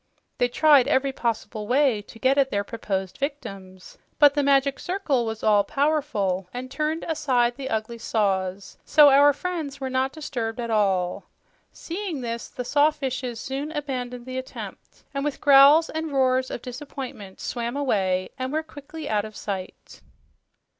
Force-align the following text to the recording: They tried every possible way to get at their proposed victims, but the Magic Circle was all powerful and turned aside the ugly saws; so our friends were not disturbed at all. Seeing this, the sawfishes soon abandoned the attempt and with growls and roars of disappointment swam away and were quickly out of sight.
They 0.39 0.47
tried 0.47 0.87
every 0.87 1.11
possible 1.13 1.67
way 1.67 2.01
to 2.01 2.17
get 2.17 2.39
at 2.39 2.49
their 2.49 2.63
proposed 2.63 3.19
victims, 3.19 3.99
but 4.17 4.33
the 4.33 4.41
Magic 4.41 4.79
Circle 4.79 5.27
was 5.27 5.43
all 5.43 5.63
powerful 5.63 6.49
and 6.51 6.71
turned 6.71 7.03
aside 7.03 7.55
the 7.55 7.69
ugly 7.69 7.99
saws; 7.99 8.79
so 8.83 9.09
our 9.09 9.31
friends 9.31 9.79
were 9.79 9.91
not 9.91 10.11
disturbed 10.11 10.59
at 10.59 10.71
all. 10.71 11.25
Seeing 11.71 12.21
this, 12.21 12.47
the 12.49 12.65
sawfishes 12.65 13.39
soon 13.39 13.71
abandoned 13.71 14.25
the 14.25 14.39
attempt 14.39 15.03
and 15.13 15.23
with 15.23 15.39
growls 15.39 15.87
and 15.91 16.11
roars 16.11 16.49
of 16.49 16.63
disappointment 16.63 17.39
swam 17.39 17.77
away 17.77 18.29
and 18.39 18.51
were 18.51 18.63
quickly 18.63 19.07
out 19.07 19.23
of 19.23 19.35
sight. 19.35 20.01